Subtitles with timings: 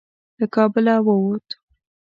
[0.39, 1.47] له کابله ووت.